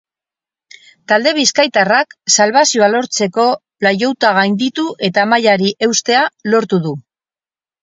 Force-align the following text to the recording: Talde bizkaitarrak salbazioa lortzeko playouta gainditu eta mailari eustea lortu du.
Talde 1.11 1.33
bizkaitarrak 1.39 2.15
salbazioa 2.35 2.89
lortzeko 2.95 3.47
playouta 3.85 4.33
gainditu 4.41 4.89
eta 5.11 5.29
mailari 5.37 5.73
eustea 5.91 6.27
lortu 6.57 6.83
du. 6.91 6.99